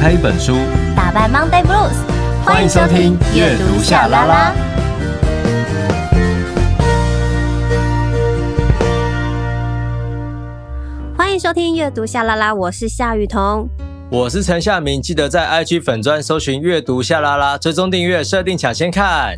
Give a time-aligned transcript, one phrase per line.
[0.00, 0.56] 开一本书，
[0.94, 1.96] 打败 Monday Blues。
[2.44, 4.54] 欢迎收听阅读夏拉拉。
[11.16, 13.68] 欢迎收听阅读夏拉拉，我是夏雨桐，
[14.10, 15.00] 我是陈夏明。
[15.00, 19.36] 记得在 IG 粉专搜寻阅读夏拉拉，追踪订阅，设定抢先看。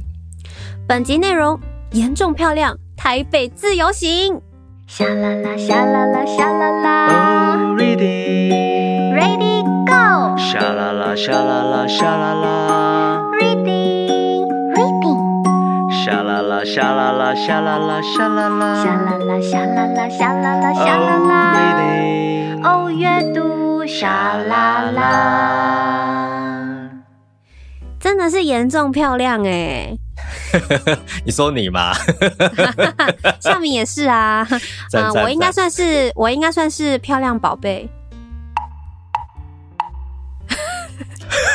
[0.86, 1.58] 本集内容
[1.92, 4.40] 严重漂亮，台北自由行。
[4.86, 7.06] 夏啦啦，夏啦啦，夏啦啦。
[7.06, 7.78] Oh。
[7.78, 8.27] 夏
[11.26, 13.20] 啦啦，夏啦啦，夏啦啦。
[13.40, 15.42] Reading, reading。
[16.04, 18.84] 沙啦啦，沙啦啦，沙啦啦，沙啦啦。
[18.84, 21.34] 沙啦啦，沙啦啦，沙啦啦，沙啦啦。
[22.62, 22.86] Oh, reading。
[22.86, 25.00] 哦，阅读沙啦啦。
[27.98, 29.98] 真的是严重漂亮哎。
[31.26, 31.92] 你说你吗？
[33.40, 34.46] 夏明也是啊，
[34.92, 37.88] 嗯、呃，我应该算是，我应该算是漂亮宝贝。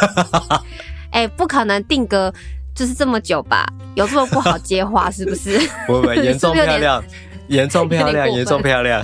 [1.11, 2.33] 哎、欸，不可能定格
[2.75, 3.65] 就是这么久吧？
[3.95, 5.59] 有这么不好接话是不是？
[5.85, 7.03] 不不，严重漂亮。
[7.49, 9.03] 严重漂亮，严重漂亮。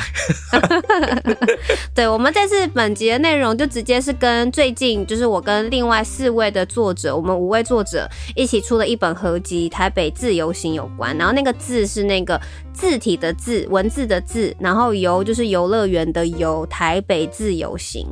[1.94, 11.16] 对，我们这次本集的内容就直接是跟最近，就是我跟另外四位的作者，我们五位作者一起出了一本合集《台北自由行》有关。
[11.18, 12.40] 然后那个字是那个
[12.74, 18.08] 字体的字，文字的字，然后游就是游乐园的游，台北自由行。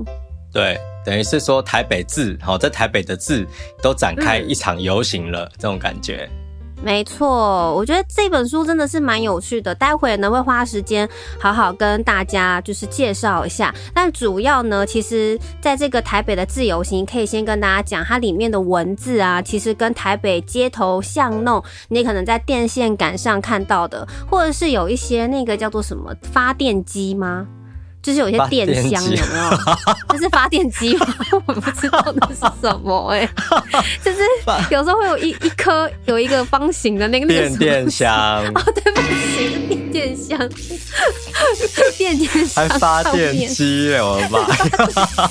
[0.51, 3.47] 对，等于是说台北字，好，在台北的字
[3.81, 6.29] 都展开一场游行了，嗯、这种感觉。
[6.83, 11.07] 没错，我觉得这本书真的是蛮有趣的，待会呢会花时间
[11.39, 13.73] 好好跟大家就是介绍一下。
[13.93, 27.47] 但主要呢，其实在这个台北的自由行，可以先跟大家讲它里面的文字啊，其实跟台北街头巷弄，你可能在电线杆上看到的，或者是有一些那个叫做什么发电机吗？
[28.01, 29.49] 就是有一些电箱有没有？
[30.15, 31.07] 就是发电机吗？
[31.45, 33.19] 我不知道那是什么哎、
[33.73, 33.83] 欸。
[34.03, 34.19] 就是
[34.69, 38.13] 有时候会有一一颗有一个方形的那个电电箱。
[38.53, 39.01] 哦，对不
[39.35, 40.37] 起，电电箱。
[41.97, 45.29] 电电箱还发电机哎，我的妈！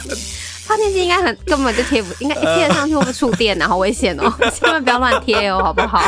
[0.66, 3.68] 发电机应该很根本就贴不，应该一贴上去会不会触电啊？
[3.68, 4.32] 好危险哦！
[4.52, 6.02] 千万不要乱贴哦，好不好？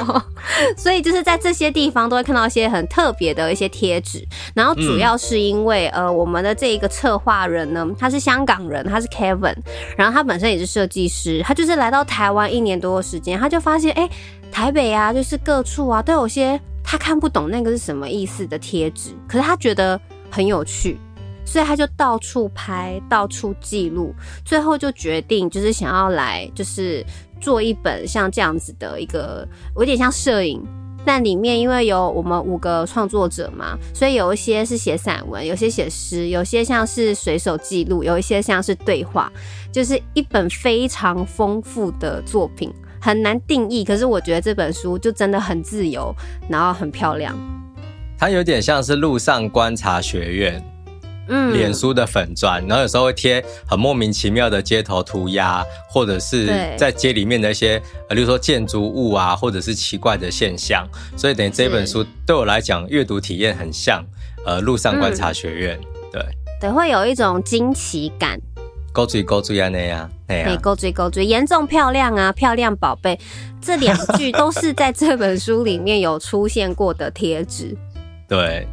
[0.76, 4.22] 所以就是在这些地方都会看到一些很特别的一些贴纸，
[4.54, 9.56] 然后主要是因为、嗯、呃，我们的这一个策划人呢，他是香港人，他是 Kevin，
[9.96, 14.10] 然后他本身也是设计师，他就是来到台湾一年多的时间，他就发现哎、欸，
[14.52, 19.98] 台北啊，就是各处啊都有些他看不懂那个是什么意思的贴纸，可是他觉得
[20.30, 20.98] 很有趣。
[21.48, 24.14] 所以他就到处拍，到处记录，
[24.44, 27.02] 最后就决定就是想要来，就是
[27.40, 30.62] 做一本像这样子的一个，有点像摄影，
[31.06, 39.32] 但里面因为有我们五个创作者嘛，所以有一些是写散文，有些写诗，有些像是随手记录，有一些像是对话，
[39.72, 42.70] 就是一本非常丰富的作品，
[43.00, 43.84] 很难定义。
[43.84, 46.14] 可是我觉得这本书就真的很自由，
[46.46, 47.34] 然后很漂亮。
[48.18, 50.62] 它有点像是路上观察学院。
[51.28, 56.46] 嗯，脸书的粉砖，然后有时候会贴很莫名其妙的街头涂鸦，或者是
[56.76, 60.86] 在街里面的一些，呃，例如说建筑物啊，或者是奇怪的现象。
[61.16, 64.04] 所以等于这本书对我来讲，阅读体验很像，
[64.44, 66.26] 呃，路上观察学院，嗯、对，
[66.62, 68.40] 对，会有一种惊奇感。
[68.90, 73.16] 勾嘴勾嘴啊那样，哎，勾嘴勾嘴，严重漂亮啊，漂亮宝贝，
[73.60, 77.76] 这两句都是在这本书里面有出现过的贴纸。
[78.26, 78.66] 对。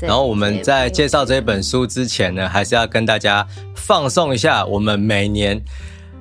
[0.00, 5.62] 然后我们在介绍这本书之前呢，还是要跟大家放送一下我们每年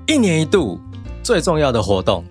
[0.07, 0.79] 一年一度
[1.21, 2.23] 最重要的活动。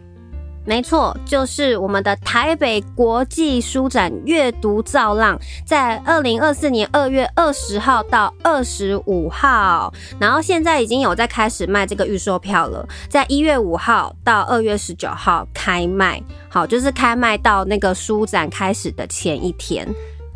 [0.66, 16.19] 没错，就是我们的台北国际书展阅读造浪，在二零二四年二月二十号到二十五号，然后现在已经有在开始卖这个预售票了，在一月五号到二月十九号开卖，
[16.49, 19.87] 好，就是开卖到那个书展开始的前一天。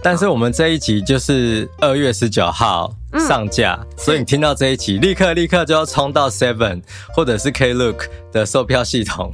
[0.02, 2.94] 但是我们这一集就是二月十九号
[3.26, 6.82] 上架，嗯，所以你听到这一集，立刻立刻就要冲到 Seven
[7.14, 9.32] 或者是 Klook 的售票系统，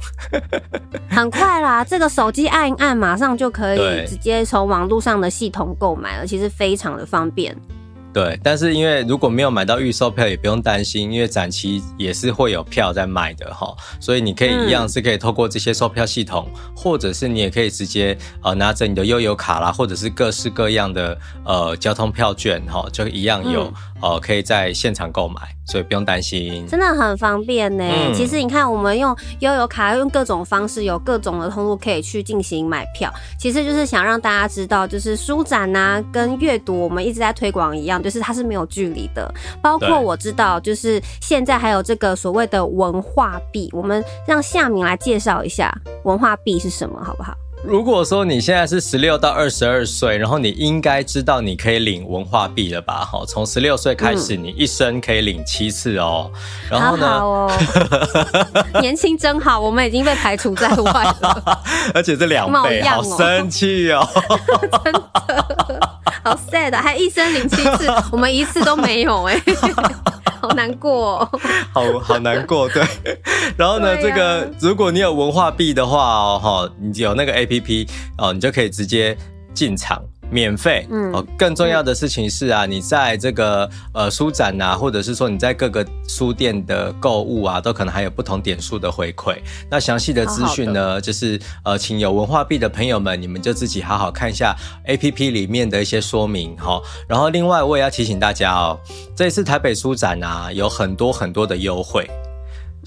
[1.09, 7.55] 很快啦，这个手机按一按，马上就可以直接从网络上的系统购买了，其实非常的方便。
[8.15, 23.69] 对，但是因为如果没有买到预售票，也不用担心，因为展期也是会有票在卖的哈，所以你可以一样是可以透过这些售票系统，或者是你也可以直接呃拿着你的悠游卡啦，或者是各式各样的呃交通票券哈，就一样有、
[24.01, 27.83] 呃可以在现场购买，所以不用担心，真的很方便呢。
[27.83, 39.33] 嗯、其实你看，我们用悠游卡，用各种方式，有各种的通路可以去进行买票，其实就是想让大家知道，就是书展呐、啊，跟阅读我们一直在推广一样，就是它是没有距离的。
[39.61, 47.33] 包括我知道，就是现在还有这个所谓的文化币，我们让夏明来介绍一下文化币是什么，好不好？
[47.67, 53.03] 如果说你现在是十六到二十二岁，然后你应该知道你可以领文化币了吧？
[53.03, 56.31] 哈，从十六岁开始，你一生可以领七次哦。
[56.69, 57.07] 然后呢？
[57.07, 57.51] 好好哦，
[58.81, 61.61] 年轻真好，我们已经被排除在外了。
[61.93, 64.07] 而且这两倍，好生气哦！
[64.83, 65.54] 真的，
[66.23, 69.41] 好 sad，还一生零七次，我们一次都没有哎。
[70.41, 71.19] 好难过，
[71.73, 72.83] 哦，好好难过，对。
[73.57, 77.87] 然后呢，啊、这个如果你有文化币的话哦，哈，你有那个 APP
[78.19, 79.17] 哦，你就可以直接
[79.53, 79.99] 进场。
[80.31, 89.37] 免费，嗯，哦，更重要的事情是啊，你在这个呃书展啊，或者是说你在各个书店的购物啊，都可能还有不同点数的回馈。
[89.69, 94.55] 那详细的资讯呢，好好就是呃，请有文化币的朋友们，你们就自己好好看一下
[94.87, 96.81] APP 里面的一些说明哈。
[97.07, 98.79] 然后另外我也要提醒大家哦，
[99.15, 102.09] 这一次台北书展啊，有很多很多的优惠，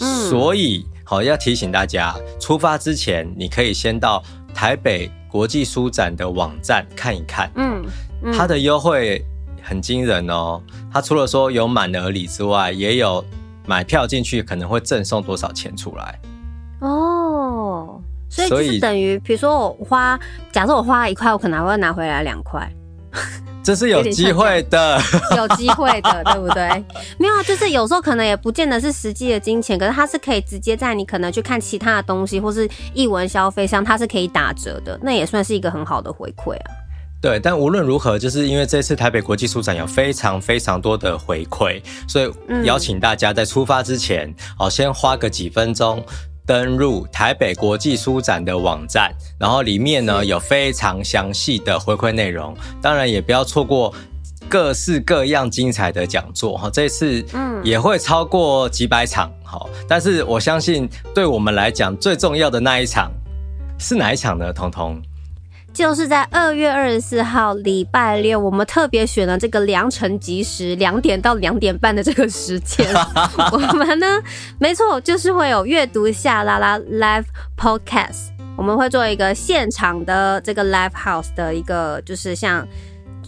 [0.00, 4.22] 嗯，所以好要提醒大家，出发之前你可以先到
[4.54, 5.10] 台北。
[5.28, 7.84] 国际书展的网站看一看，嗯，
[8.24, 9.24] 嗯，它的优惠
[9.62, 10.60] 很惊人哦。
[10.92, 13.24] 它除了说有满额礼之外，也有
[13.66, 16.18] 买票进去可能会赠送多少钱出来。
[16.80, 20.18] 哦，所以就是等于，比如说我花，
[20.50, 22.70] 假设我花一块，我可能还会拿回来两块。
[23.68, 24.98] 这是有机会的，
[25.36, 26.66] 有机会的， 对不对？
[27.18, 36.70] 没有，就是有时候可能也不见得是实际的金钱，可是它是可以直接在你可能去看其他的东西，或是译文消费上，它是可以打折的，那也算是一个很好的回馈啊。
[37.20, 42.32] 对，但无论如何，就是因为这次台北国际书展有非常非常多的回馈，所以
[42.64, 46.02] 邀请大家在出发之前，哦，先花个几分钟。
[46.48, 53.94] 登入台北国际书展的网站，然后里面呢有非常详细的回馈内容，当然也不要错过
[54.48, 56.70] 各式各样精彩的讲座哈。
[56.70, 63.12] 这次嗯也会超过几百场哈，但是我相信对我们来讲最重要的那一场
[63.78, 64.50] 是哪一场呢？
[64.50, 65.02] 彤彤。
[65.72, 72.84] 就是在二月二十四号礼拜六，我们特别选了这个良辰吉时，两点到两点半的这个时间。
[73.52, 74.06] 我们呢，
[74.58, 77.26] 没错，就是会有阅读夏 LaLa Live
[77.56, 82.66] Podcast，我们会做一个现场的这个 Live House 的一个，就是像，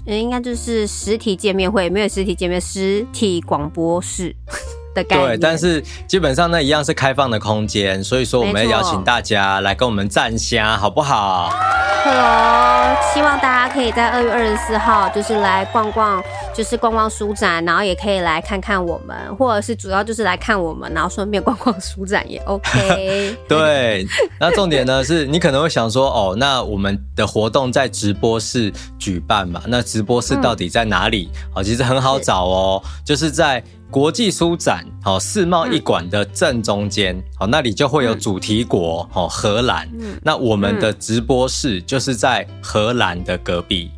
[0.07, 4.35] 应该就是实体见面会，没有实体见面，实体广播室。
[4.93, 11.55] 对，但是基本上那一样是开放的空间，所以说我们要邀请大家来跟我们站下，好不好
[12.03, 16.23] ？Hello，希望大家可以在二月二十四号就是来逛逛，
[16.55, 23.37] 就是逛逛书展，然后也可以来看看我们，或者是主要就是来看我们，然后顺便逛逛书展也 OK。
[23.47, 24.07] 对，
[24.39, 29.63] 那重点呢是你可能会想说，哦，那我们的活动在直播室举办嘛？
[29.67, 31.31] 那直播室到底在哪里？
[31.55, 33.63] 好、嗯，其实很好找哦，是就是在。
[33.91, 39.89] 国际书展，好，世贸一馆的正中间，好，那里就会有主题国，好，荷兰。
[40.23, 43.91] 那我们的直播室就是在荷兰的隔壁。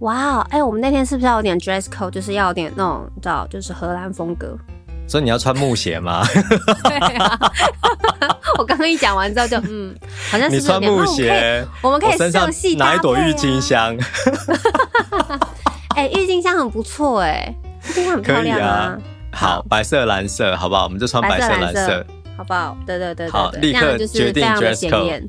[0.00, 4.54] 哇，哎，我们那天是不是要有点 dress code，就是要有点那种，你知道，就是荷兰风格。
[5.08, 6.22] 所以你要穿木鞋吗？
[6.84, 7.38] 对啊。
[8.58, 9.94] 我刚刚一讲完之后就，嗯，
[10.30, 13.96] 好像是你穿木鞋，我们可以，我们可以上戏拿一朵郁金香。
[15.96, 17.54] 哎，郁金香很不错，哎，
[17.88, 18.98] 郁金香很漂亮啊。
[19.38, 20.84] 好，白色、蓝色，好不好？
[20.84, 22.04] 我们就穿白色、蓝色，
[22.36, 22.76] 好不好？
[22.86, 25.28] 对对对，好，立刻决定 dress code。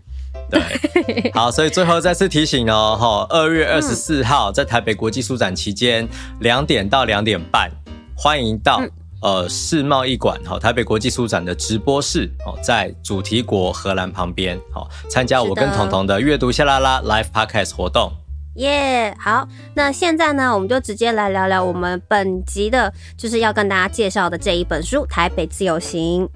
[0.50, 6.08] 对， 好，所以最后再次提醒哦，哈，二月二十四号在台北国际书展期间，
[6.40, 7.70] 两点到两点半，
[8.16, 8.82] 欢迎到
[9.22, 18.12] 呃世贸一馆，哈，台北国际书展的直播室，哦，在主题国荷兰旁边，好，参加我跟彤彤的阅读夏 LaLa Live Podcast 活动。
[18.56, 26.28] 耶、好，那现在呢，我们就直接来聊聊我们本集的，就是要跟大家介绍的这一本书《台北自由行》。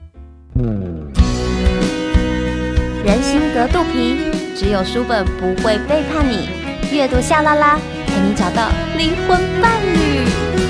[3.03, 6.48] 人心隔肚皮，只有书本不会背叛你。
[6.93, 10.62] 阅读下拉啦陪你找到灵魂伴侣。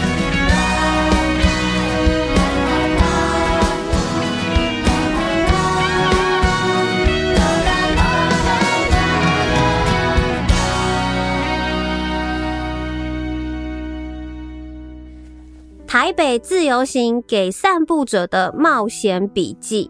[16.04, 19.90] 台北自由行给散步者的冒险笔记，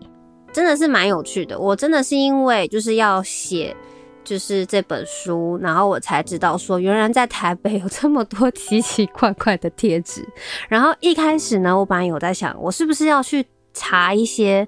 [0.52, 1.58] 真的是蛮有趣的。
[1.58, 3.76] 我真的是因为就是要写
[4.24, 10.24] 就是这本书，然后我才知道说，原来在台北有这么多奇奇怪怪的贴纸。
[10.70, 13.44] 然后一开始呢，我本来有在想，我是不是要去
[13.74, 14.68] 查一些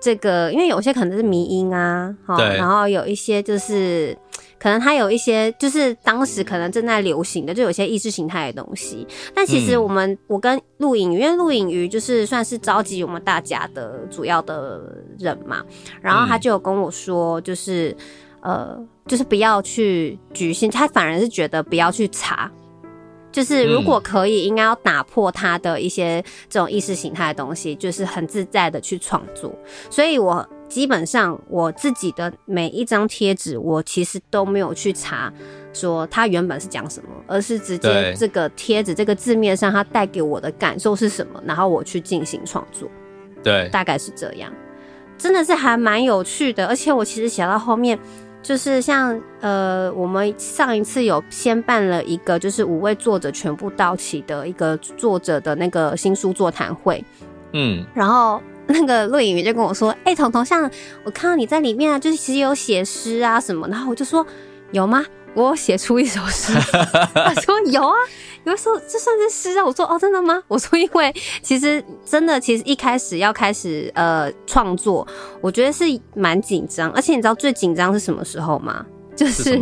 [0.00, 4.16] 这个，因为有些可能是迷因啊，对，然后有一些就是
[4.58, 9.06] 可能它有一些就是当时可能正在流行的，就有些意识形态的东西。
[9.34, 14.80] 但其实我们、嗯、我跟录影鱼，因为录影鱼就是算是召集我们大家的主要的
[15.18, 15.62] 人嘛，
[16.00, 17.96] 然后他就有跟我说，就是。
[18.40, 22.48] 呃，就是不要去局限，他反而是觉得不要去查，
[23.32, 29.52] 就是如果可以，应该要打破他的一些这种意识形态的东西，就是很自在的去创作。
[29.90, 35.32] 所以我基本上我自己的每一张贴纸，我其实都没有去查
[35.72, 42.88] 说它原本是讲什么，而是直接这个贴纸这个字面上它带给我的感受是什么，然后我去进行创作。
[43.42, 44.52] 对，大概是这样，
[45.16, 47.98] 真的是还蛮有趣的，而且我其实写到后面。
[48.40, 57.04] 就是像呃，我们上一次有先办了一个，就是五位作者全部到齐的一个作者的那个新书座谈会，
[57.52, 60.70] 嗯，然后那个录影员就跟我说：“哎、欸，彤彤，像
[61.04, 64.26] 我看到你在里面啊，就是其实有写诗啊什么。”然后我就说
[64.72, 65.04] ：“有吗？
[65.34, 66.52] 我写出一首诗。
[67.14, 67.94] ”他说：“有啊。”
[68.44, 69.64] 有时候这算是诗啊？
[69.64, 70.42] 我说哦，真的吗？
[70.48, 75.06] 我说因为其实真的，其实一开始要开始呃创作，
[75.42, 75.84] 我觉得是
[76.14, 78.86] 蛮紧张，而且你知道最紧张是什么时候吗？
[79.14, 79.58] 就是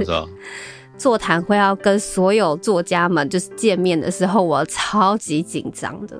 [0.98, 6.16] 座谈会要跟所有作家们就是见面的时候，我超级紧张的。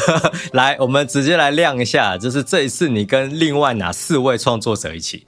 [0.52, 5.26] 来，我们直接来亮一下，就是这一次你跟另外哪四位创作者一起？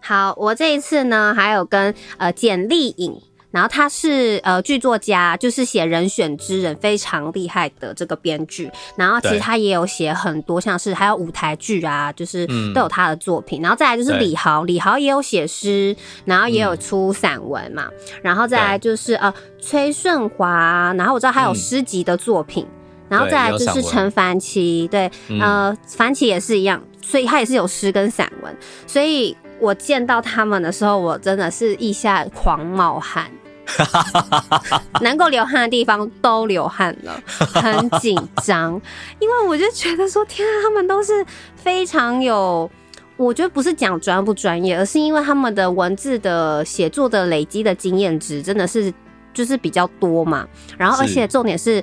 [0.00, 3.20] 好，我这一次呢还有跟呃简丽颖。
[3.52, 8.70] 然后他是呃剧作家，就是写《人选之人》非常厉害的这个编剧。
[8.96, 13.60] 然后其实他也有写很多，像是还有舞台剧啊，就是都有他的作品。
[13.60, 15.94] 嗯、然后再来就是李豪，李豪也有写诗，
[16.24, 17.88] 然后也有出散文嘛。
[17.88, 22.66] 嗯、然后再来就是呃崔顺华，然后我知道他有诗集的作品。
[22.66, 22.72] 嗯、
[23.10, 28.56] 然后再来就是陈凡奇，对，呃凡奇也是一样，所以他也是有诗跟散文。
[28.86, 33.30] 所以我见到他们的时候，我真的是一下狂冒汗。
[35.00, 37.22] 能够流汗的地方都流汗了，
[37.54, 38.80] 很紧张，
[39.18, 41.24] 因为我就觉得说，天啊，他们都是
[41.56, 42.70] 非常有，
[43.16, 48.92] 我觉得不是讲专不专业，而是因为他们的文字的写作的累积的经验值真的是
[49.32, 50.46] 就是比较多嘛。
[50.76, 51.82] 然后，而且重点是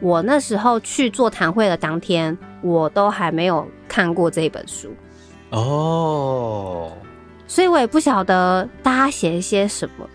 [0.00, 4.88] 我那时候去座谈会的当天，我都还没有看过这本书
[5.50, 6.92] 哦，
[7.46, 10.08] 所以我也不晓得大家写一些什么。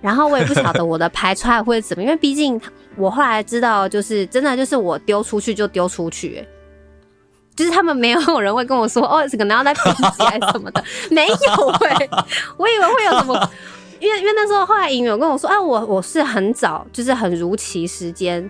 [0.00, 2.60] 然后我也不晓得我的排出来会怎么， 因为毕竟
[2.96, 6.48] 我后来知道，就是真的就是我丢出去就丢出去，欸，
[7.54, 11.34] 就是他们没有人会跟我说 哦，这个然后再编辑还是什么的， 没有
[11.84, 12.10] 哎，欸，
[12.56, 13.50] 我以为会有什么，
[14.00, 18.48] 因为因为那时候后来影有跟我说啊，我我是很早就是很如期时间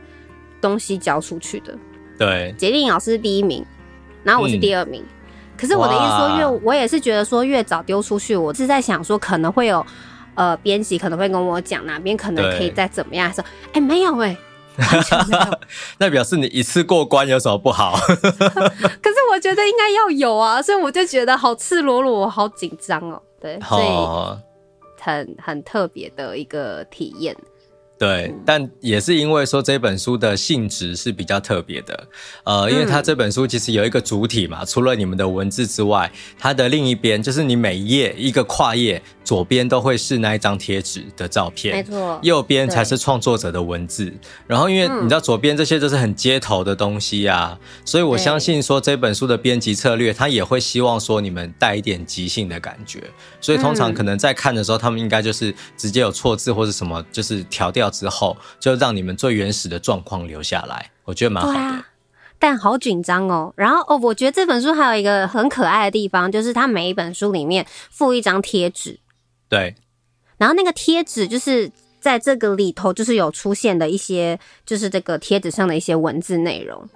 [0.61, 1.77] 东西交出去的，
[2.19, 3.65] 对，杰定老师是第一名，
[4.23, 5.09] 然后我是第二名，嗯，
[5.59, 9.85] 可是我的意思说，因为我也是觉得说越早丢出去，我是在想说可能会有。
[10.35, 14.37] 呃，编辑可能会跟我讲哪边可能可以再怎么样，说，哎、欸，没有哎。
[15.99, 17.97] 那表示你一次过关有什么不好？
[18.07, 18.17] 可
[19.11, 23.21] 是我觉得应该要有啊，所以我就觉得好赤裸裸，好紧张哦。
[23.41, 27.37] 对，所以很很特别的一个体验。
[28.01, 32.09] 对，但也是因为说这本书的性质是比较特别的，
[32.45, 44.11] 呃，因为它这本书其实有一个主体嘛，除了你们的文字之外，它的另一边就是你每一页一个跨页，左边都会是那一张贴纸的照片，没错，右边才是创作者的文字。
[44.47, 53.03] 然后因为你知道左边这些都是很街头的东西啊，所以我相信说这本书的编辑策略，他也会希望说你们带一点即兴的感觉，
[53.43, 57.90] 所以通常可能在看的时候，他们应该就是直接有错字或者什么，就是调掉。
[57.91, 61.59] 之后就让你们最原始的状况留下来，我觉得蛮好的。
[61.59, 61.87] 啊、
[62.39, 63.53] 但好紧张哦。
[63.57, 69.01] 然后哦，我觉得这本书还有一个很可爱的地方，就是它每一本书里面附一张贴纸。
[69.49, 69.75] 对。
[70.39, 71.71] 然后那个贴纸就是
[72.01, 76.89] 在这个里头，就是有出现的一些，就是这个贴纸上的一些文字内容。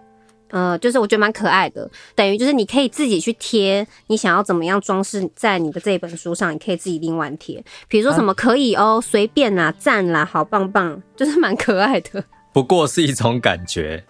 [0.51, 7.65] 呃，就是我觉得蛮可爱的，等于就是你可以自己去贴，你想要怎么样装饰在你的这本书上，你可以自己另外贴。
[7.89, 12.25] 比如说什么可以哦，随便啦，赞啦，好棒棒，就是蛮可爱的。
[12.53, 14.05] 不过是一种感觉，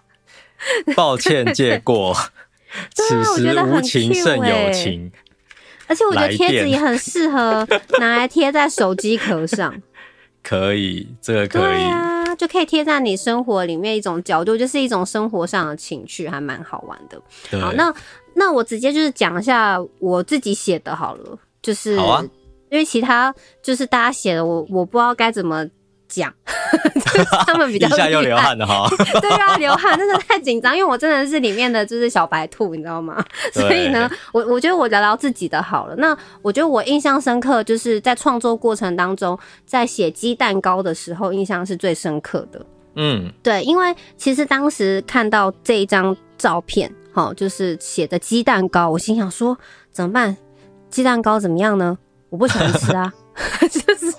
[0.95, 2.15] 抱歉借过，
[2.95, 5.11] 此时无情胜有情。
[5.87, 7.67] 而且我觉得贴纸也很适合
[7.99, 9.83] 拿来贴在手机壳上。
[10.45, 11.83] 可以，这个可以。
[11.83, 17.17] 啊就可以贴在你生活里面一种角度，就是一种生活上的情趣，还蛮好玩的。
[17.61, 17.95] 好，那
[18.35, 22.21] 那我直接就是讲一下我自己写的好了，就是，啊，
[22.71, 23.33] 因因为其他
[23.63, 25.65] 就是大家写的，我我不知道该怎么
[26.21, 26.33] 讲，
[27.47, 28.89] 他们比较 一下又流汗的哈，
[29.21, 33.23] 对啊，流汗真的太紧张，因为我真的是里面的就是小白兔，你知道吗？
[33.53, 35.95] 所以呢，我我觉得我聊聊自己的好了。
[35.97, 42.65] 那我觉得我印象深刻，就是在创作过程当中，在写鸡蛋糕的时候，印象是最深刻的。
[42.97, 49.59] 嗯，对，因为其实当时看到这一张照片，哈，就是写的鸡蛋糕，我心想说
[49.91, 50.37] 怎么办？
[50.91, 51.99] 鸡蛋糕怎么样呢？
[52.31, 53.13] 我不喜欢吃啊，
[53.69, 54.13] 就是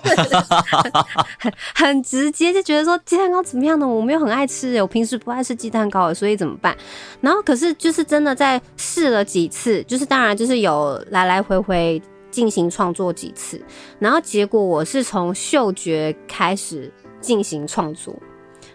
[1.38, 3.86] 很很直接就觉得说鸡蛋糕怎么样呢？
[3.86, 6.76] 我没有很爱吃，我平时不爱吃鸡蛋糕，所以怎么办？
[7.20, 13.58] 然后可是就是真的在试了几次，就是当然就是有来来回回进行创作几次，
[13.98, 18.14] 然后结果我是从嗅觉开始进行创作。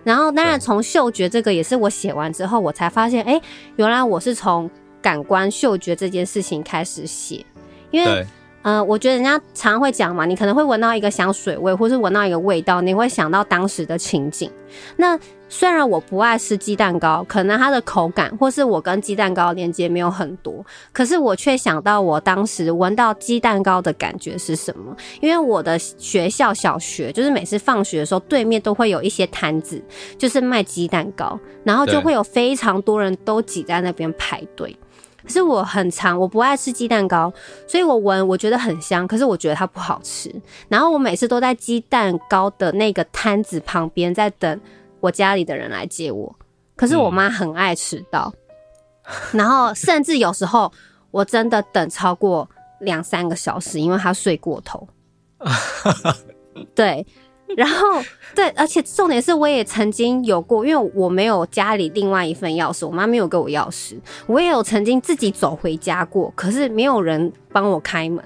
[0.04, 3.40] 然后，当然，从嗅觉这个也是我写完之后，我才发现，哎，
[3.76, 4.68] 原来我是从
[5.00, 7.46] 感官嗅觉这件事情开始写，
[7.92, 8.26] 因为。
[8.64, 14.52] 呃，我觉得人家常会讲嘛，你可能会闻到一个香水味，或是闻到一个味道，你会想到当时的情景。
[14.98, 24.96] 那虽然我不爱吃鸡蛋糕，可能它的口感或是我跟鸡蛋糕连接没有很多，可是我却想到我当时闻到鸡蛋糕的感觉是什么？
[25.20, 29.84] 因为我的学校小学就是每次放学的时候，对面都会有一些摊子，
[30.18, 34.78] 就是卖鸡蛋糕，然后就会有非常多人都挤在那边排队。
[35.24, 37.32] 可是我很常，我不爱吃鸡蛋糕，
[37.68, 40.34] 所以我闻我觉得很香，可是我觉得它不好吃。
[40.68, 44.60] 然后我每次都在鸡蛋糕的那个摊子旁边，在等
[45.00, 46.36] 我家里的人来接我。
[46.76, 48.34] 可是我妈很爱迟到，
[49.04, 50.72] 嗯、然后甚至有时候
[51.12, 52.50] 我真的等超过
[52.80, 54.88] 两三个小时，因为她睡过头。
[56.76, 57.06] 对。
[57.58, 58.02] 然后，
[58.34, 68.24] 对，而且重点是，我也曾经有过，因为我没有家里另外一份钥匙，我妈没有给我钥匙，我也有曾经自己走回家过，可是没有人帮我开门，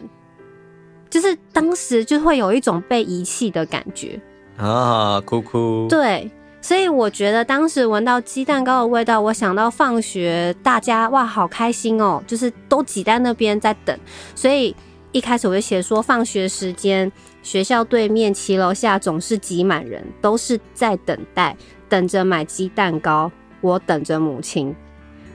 [1.10, 4.20] 就是当时就会有一种被遗弃的感觉
[4.58, 5.88] 啊，哭哭。
[5.89, 6.29] 对，
[6.62, 13.98] 所以我觉得当时闻到鸡蛋糕的味道，我想到放学大家哇，好开心哦，就是都挤在那边在等，
[14.36, 14.75] 所以
[15.15, 17.10] 一开始我就写说放学时间。
[17.41, 21.55] 学校对面骑楼下总是挤满人，都是在等待，
[21.88, 23.31] 等着买鸡蛋糕。
[23.62, 24.75] 我等着母亲，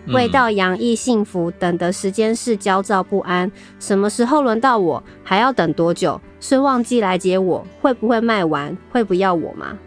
[0.08, 3.50] 味道洋溢幸福，等的时间是焦躁不安。
[3.78, 5.02] 什么时候轮到我？
[5.24, 6.20] 还要等多久？
[6.40, 7.66] 是忘记来接我？
[7.80, 8.76] 会不会卖完？
[8.90, 9.78] 会不要我吗？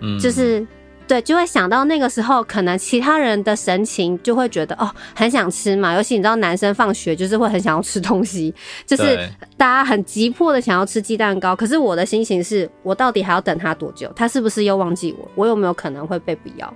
[0.00, 0.66] 嗯，就是。
[1.06, 5.94] 对，就会想到那个时候，可能其他人的神情就会觉得哦，很想吃嘛。
[5.94, 8.54] 尤其你知道，男生放学就是会很想要吃东西，
[8.86, 11.54] 就是大家很急迫的想要吃鸡蛋糕。
[11.54, 14.10] 可是我的心情是，我到底还要等他多久？
[14.16, 15.30] 他是不是又忘记我？
[15.34, 16.66] 我有没有可能会被不要？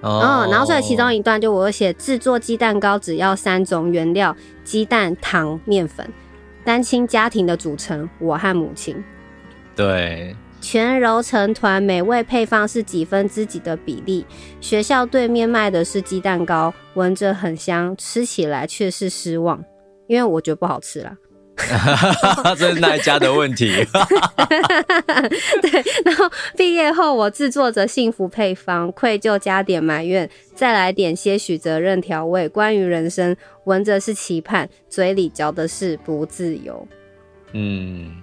[0.00, 6.04] 哦、嗯，然后所以其中一段就我写制作鸡蛋糕只要三种原料：鸡蛋、糖、面粉。
[6.64, 9.02] 单亲家庭的组成，我和母亲。
[9.76, 10.34] 对。
[10.62, 14.24] 全揉成团，美味配方是几分之几的比例？
[14.60, 19.62] 学校对面卖的是鸡蛋糕，闻着很香，吃起来却是失望，
[20.06, 21.14] 因为我觉得不好吃啦。
[22.56, 23.68] 这是那一家的问题？
[25.60, 32.48] 对，然后毕业后我制作着幸福配方，愧疚加点埋怨，再来点些许责任调味。
[32.48, 36.88] 关于人生，闻着是期盼，嘴里嚼的是不自由。
[37.52, 38.21] 嗯。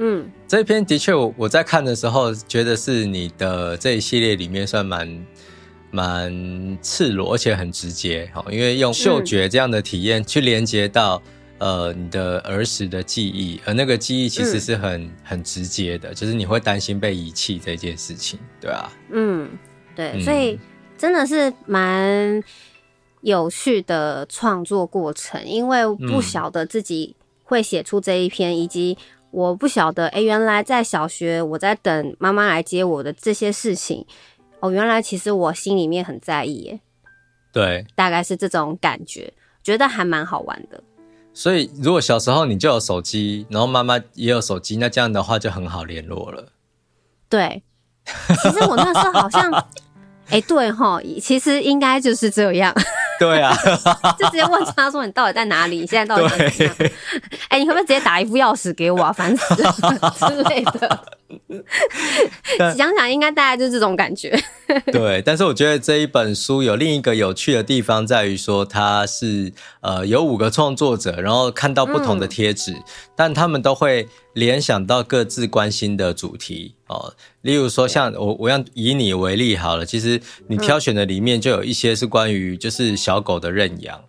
[0.00, 5.26] 嗯，这一篇的确，我我在看的时候，觉得是你的这一系列里面算蛮
[5.90, 11.20] 蛮赤裸，而且很直接，因为用嗅觉这样的体验去连接到
[11.58, 19.50] 呃你的儿时的记忆，而那个记忆其实是很、嗯、很直接的，就是你会担心被遗弃这件事情，对啊，嗯，
[19.96, 20.56] 对，嗯、所以
[20.96, 22.40] 真的是蛮
[23.22, 28.96] 有趣的创作过程，因为不晓得自己会写出这一篇，以及。
[29.30, 34.06] 我不晓得，哎、欸，原来在小学我在等妈妈来接我的这些事情，
[34.60, 36.80] 哦，原来其实我心里面很在意耶。
[37.52, 40.82] 对，大概是这种感觉，觉得还蛮好玩的。
[41.34, 46.52] 所以，如果小时候你就有手机，然后妈妈也有手机，那这样的话就很好联络了。
[47.28, 47.62] 对，
[48.04, 49.52] 其实我那时候好像，
[50.26, 52.74] 哎、欸，对哈，其实应该就是这样。
[53.18, 53.54] 对啊，
[54.18, 55.80] 就直接问他说：“你到底在哪里？
[55.80, 56.44] 你现在到底在哪
[56.78, 56.92] 里？
[57.48, 59.12] 哎、欸，你可不可以直接打一副钥匙给我啊？
[59.12, 61.17] 烦死了之类的。
[62.76, 64.34] 想想应该大概就是这种感觉。
[64.90, 72.82] 对，但是我觉得这一本书有另一个有趣的地方，在于说它是呃有五个创作者，然后看到不同的贴纸，嗯、
[73.16, 77.14] 但他们都会联想到各自关心的主题哦。
[77.42, 84.02] 例如说，像我我要以你为例好了，其实你挑选的里面就有一些是关于就是小狗的认养。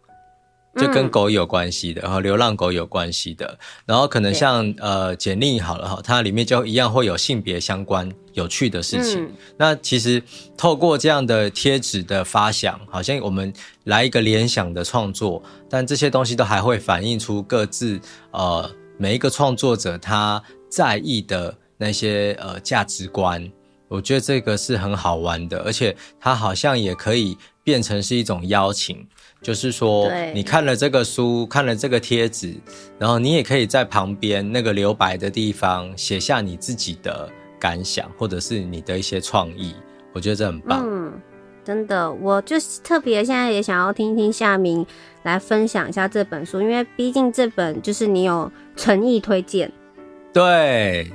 [0.79, 9.23] 就跟狗有关系的，然后流浪狗有关系的，然后可能像呃简历好了哈，它里面就一样会有性别相关有趣的事情。
[9.23, 10.21] 嗯、那其实
[10.55, 17.99] 透过这样的贴纸的发想，好像我们来一个联想的创作，但这些东西都还会反映出各自
[18.31, 23.49] 呃每一个创作者他在意的那些呃价值观。
[23.87, 29.03] 我觉得这个是很好玩的，而且它好像也可以变成是一种邀请。
[29.41, 32.53] 就是说，你看了这个书，看了这个贴纸，
[32.97, 39.73] 然后你也可以在旁边那个留白的地方写下你自己的感想，或者是你的一些创意。
[40.13, 40.83] 我觉得这很棒。
[40.85, 41.13] 嗯，
[41.63, 44.85] 真的，我就是特别现在也想要听听夏明
[45.23, 49.71] 来分享一下这本书，因为毕竟这本就是你有诚意推荐。
[50.31, 51.11] 对，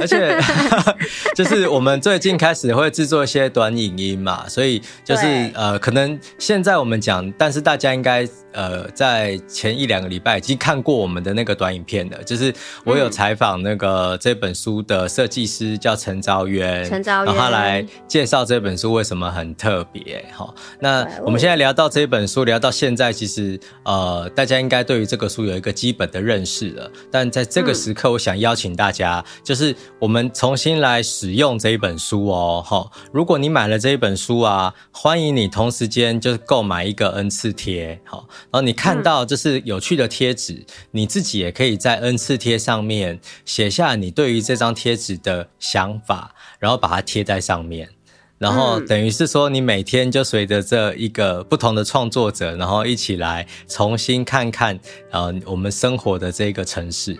[0.00, 0.38] 而且
[1.36, 12.22] 就是我们最近开始会制作一些短影音嘛，所以就是呃，可能现在我们讲，但是大家应该呃，在前一两个礼拜已经看过我们的那个短影片了。
[12.22, 20.24] 就是我有采访那个这本书的设计师叫陈昭渊，陈昭渊，然后他来介绍这本书为什么很特别。
[20.32, 26.88] 好，那我们现在聊到这本书，聊到现在，其实呃，大家应该对于这个书有一个基本的认识了。
[27.10, 28.34] 但在这个时刻，我想。
[28.44, 32.62] 邀请大家，就是我们重新来使用这一本书哦。
[32.62, 37.98] 好，如果你买了这一本书啊，欢迎你同时间就是购买一个 N 次贴。
[38.04, 47.90] 好，然后你看到就是有趣的贴纸，嗯，你自己也可以在 N 次贴上面写下你对于这张贴纸的想法，然后把它贴在上面。
[48.36, 54.78] 然后等于是说，你每天就随着这一个不同的创作者，然后一起来重新看看，
[55.10, 57.16] 呃，我们生活的这个城市。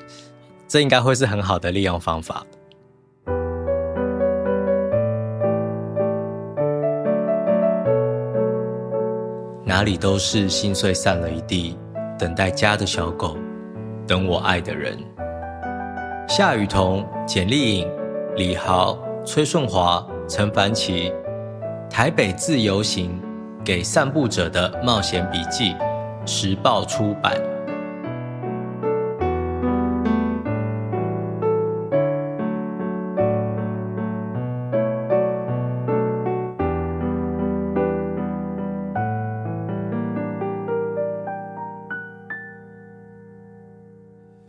[0.66, 2.44] 这应该会是很好的利用方法。
[9.74, 11.76] 哪里都是心碎散了一地，
[12.16, 13.37] 等待家的小狗，
[14.06, 14.96] 等我爱的人。
[16.28, 17.90] 夏雨桐、简丽颖、
[18.37, 21.12] 李豪、崔顺华、陈凡奇，
[21.90, 23.20] 台北自由行
[23.64, 25.74] 给散步者的冒险笔记，
[26.24, 27.34] 时报出版。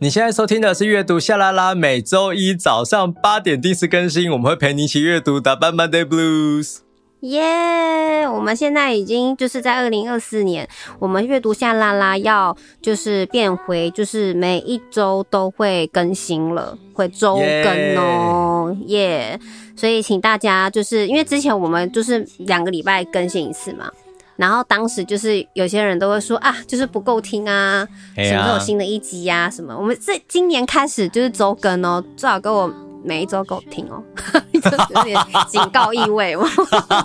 [0.06, 6.76] 你现在收听的是阅读夏 LaLa，每周一早上八点定时更新，我们会陪你一起阅读，打扮 Monday Blues。
[7.22, 8.24] 耶！
[8.28, 10.68] 我们现在已经就是在二零二四年，
[11.00, 19.80] 我们阅读夏 LaLa 要就是变回就是每一周都会更新了，会周更哦，耶、yeah！
[19.80, 23.90] 所以请大家就是因为之前我们就是两个礼拜更新一次嘛。
[24.36, 29.76] 然后当时就是有些人都会说啊，就是不够听啊，什么都有新的一集呀、啊，什么。
[29.76, 32.72] 我们这今年开始就是周更哦，最好给我。
[33.04, 34.02] 每一周给我听哦，
[34.90, 35.16] 有点
[35.48, 36.44] 警告意味哦。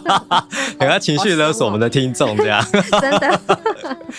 [0.79, 2.59] 等下情绪勒索我们的听众这样，
[2.99, 3.39] 真的。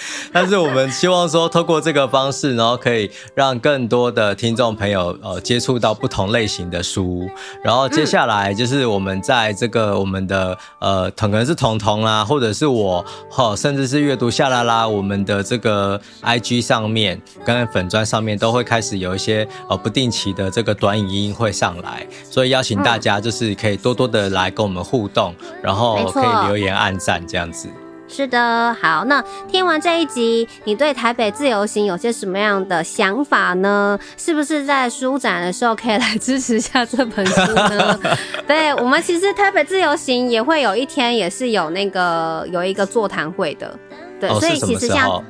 [0.32, 7.28] 但是我们希望说，透过这个方式，然后可以让更多的听众朋友呃接触到不同类型的书。
[7.64, 21.72] 然后接下来就是我们在这个我们的呃，可能是彤彤啦，或者是我，哈，甚至是阅读夏 LaLa，我们的这个 IG 上面跟粉砖上面都会开始有一些呃不定期的这个短影音会上。
[21.82, 27.66] 来，所以邀请大家就是可以多多的来跟我们互动，嗯、然后可以留言、按赞这样子。
[28.08, 33.98] 是的，好，那听完这一集，你对台北自由行有些什么样的想法呢？
[34.18, 37.98] 是不是在书展的时候可以来支持一下这本书呢？
[38.46, 43.78] 对，我们其实台北自由行也会有一天也是有那个有一个座谈会的，
[44.20, 45.22] 对，哦、所以其实像。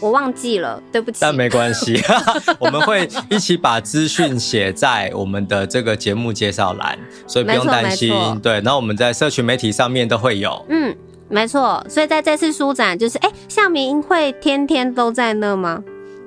[0.00, 1.18] 我忘记了，对不起。
[1.20, 2.02] 但没关系，
[2.58, 8.12] 我们会一起把资讯写在我们的这个节目介绍栏，所以不用担心。
[8.40, 10.66] 对，然后我们在社群媒体上面都会有。
[10.70, 10.92] 嗯，
[11.32, 11.84] 没错。
[11.88, 15.82] 所以在这次书展，就是哎，夏明会天天都在那吗？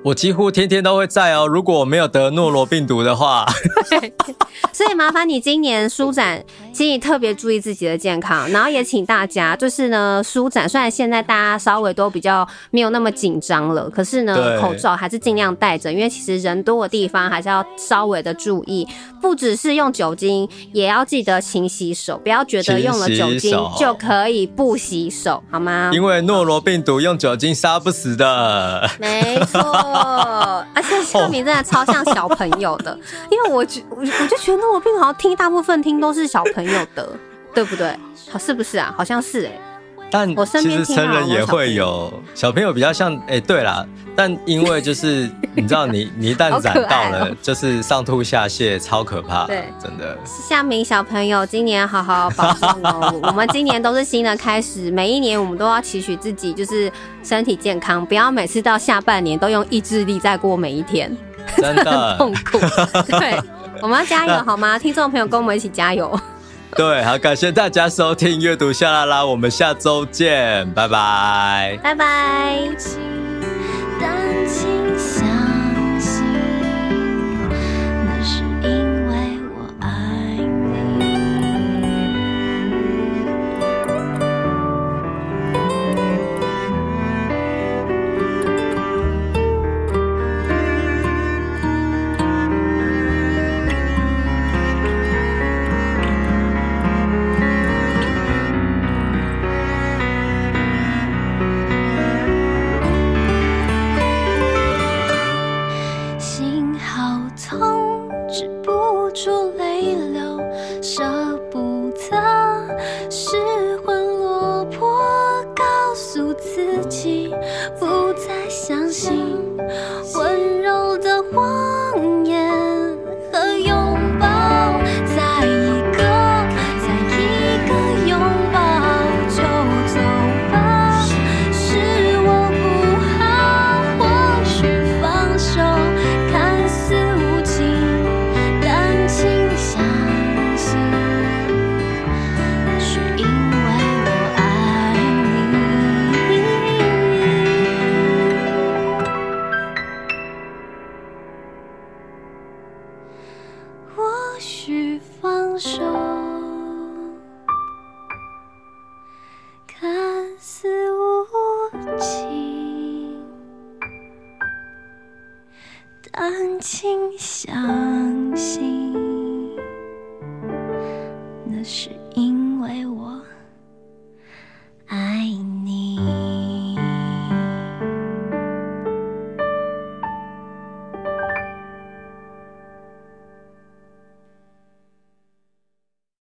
[0.05, 3.43] 我几乎天天都会在哦，如果我没有得诺罗病毒的话。
[4.71, 18.87] 所以麻烦你今年舒展，请你特别注意自己的健康，然后也请大家就是呢，舒展虽然现在大家稍微都比较没有那么紧张了，可是呢，口罩还是尽量戴着，因为其实人多的地方还是要稍微的注意，
[19.19, 25.89] 不只是用酒精，也要记得勤洗手，不要觉得用了酒精就可以不洗手，好吗？
[25.93, 29.94] 因为诺罗病毒用酒精杀不死的，没错。
[29.95, 32.97] 哦，而且歌名真的超像小朋友的，
[33.29, 37.09] 因为我觉我我就觉得我并好像听大部分听都是小朋友的，
[37.53, 37.97] 对不对？
[38.31, 38.93] 好，是不是啊？
[38.97, 39.61] 好像是哎、欸。
[40.15, 50.17] 但其实成人也会有，小朋友比较像，哎、欸，对啦，但因为就是 你知道你，你你一旦染到了，喔、就是上吐下泻，超可怕，对，真的。
[50.25, 53.13] 夏明小朋友，今年好好保重哦。
[53.27, 56.89] 我们今年都是新的开始，每一年我们都要期许自己，就是
[57.21, 61.13] 身体健康，不要每次到下半年都用意志力在过每一天，
[61.57, 62.57] 真的 痛苦。
[63.19, 63.37] 对，
[63.81, 64.79] 我们要加油好吗？
[64.79, 66.17] 听众朋友，跟我们一起加油。
[66.77, 72.67] 对，好，感谢大家收听阅读夏拉拉我们下周见，拜拜，拜拜。